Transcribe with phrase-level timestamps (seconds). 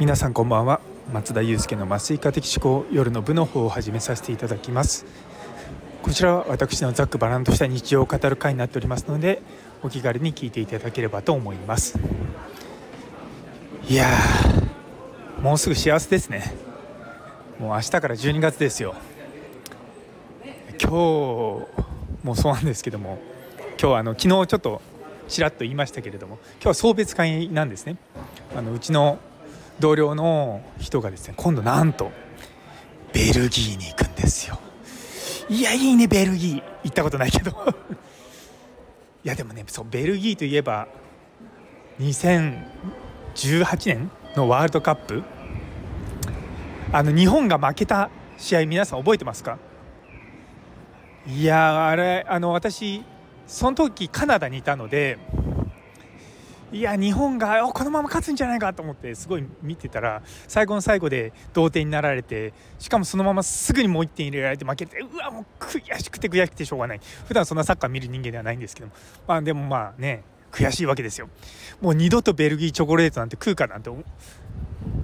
[0.00, 0.80] 皆さんこんばんは。
[1.12, 5.06] 松田祐介の麻酔科的思考夜の部の方を始めさせていただきます。
[6.02, 9.40] こちらは私のざっくばらんとした日常を語る会になっておりますので
[9.84, 11.96] お気軽に聞いていただければと思います。
[13.88, 14.08] いや
[15.40, 16.52] もうすぐ幸せですね。
[17.60, 18.96] もう明日から12月ですよ。
[20.82, 20.96] 今日
[22.24, 23.20] もそうなんですけども
[23.80, 24.82] 今日はあの昨日ちょっと
[25.28, 27.96] ちらっと言いましたけれども今日は送別会なんですね。
[28.56, 29.20] あのうちの
[29.80, 32.12] 同僚の人がですね今度なんと
[33.12, 34.58] ベルギーに行くんですよ。
[35.48, 36.62] いやいいねベルギー。
[36.84, 37.50] 行ったことないけど。
[39.24, 40.86] いやでもねそうベルギーといえば
[42.00, 42.54] 2018
[43.86, 45.22] 年のワールドカップ。
[46.92, 49.58] あの日本が負けた試合皆さん覚えてますか？
[51.26, 53.02] いやあれあの私
[53.46, 55.18] その時カナダにいたので
[56.74, 67.00] いや日本がこのまま勝つんじゃないかと思ってすごい見てたら最後の最後で同点になられてしかもそのまますぐにもう1点入れられて負けてうわもう悔しくて悔しくてしょうがない。
[67.28, 68.88] 普段そんなサッカー見る人間ではないんですけど、
[69.28, 71.28] まあ、でもまあね悔しいわけですよ。
[71.80, 73.90] もう二度とベルギーチョコレートなんて食うかなんて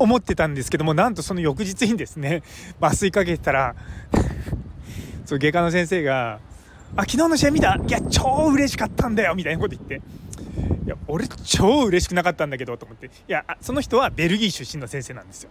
[0.00, 2.42] 思ってたんですけどもなんとその翌日にですね
[2.80, 3.76] 麻酔かけてたら
[5.26, 6.40] そう外科の先生が
[6.96, 7.76] 「あ昨日の試合見た？
[7.76, 10.02] いや超嬉しかったんだよ」みたいなこと言って。
[10.84, 13.06] いや俺超嬉しくなかったんだけどと思って。
[13.06, 15.50] いやその人はベルギー出身の先生なんですよ。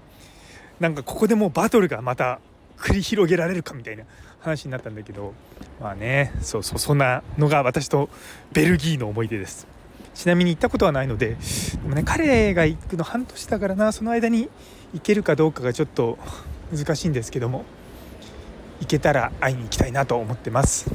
[0.80, 2.40] なんかここでもうバトルがまた
[2.78, 4.04] 繰り広げられるかみたいな
[4.40, 5.34] 話になったんだけど。
[5.80, 8.10] まあねそうそうそんなのが私と
[8.54, 9.68] ベルギーの思い出です。
[10.14, 11.38] ちなみに行ったことはないのでで
[11.88, 14.50] もね彼が行くの半年だからなその間に
[14.94, 16.20] 行けるかどうかがちょっと
[16.76, 17.64] 難しいんですけども
[18.82, 20.92] 行けたら会いに行きたいなと思ってます。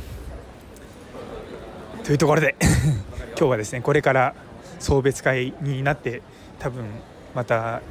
[2.05, 2.55] というところで。
[3.39, 4.35] 今日はですねこれから
[4.81, 6.23] 送別会になって
[6.59, 6.87] 多分
[7.35, 7.83] また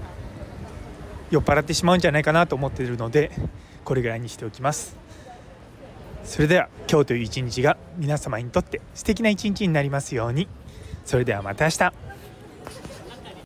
[1.29, 3.31] 酔っ払ってしまうんじゃないかなと思っているので
[3.83, 4.97] これぐらいにしておきます。
[6.23, 10.47] それでは今日という一日が皆様にとって素敵な一日になりますように。
[11.05, 11.93] それではまた明日。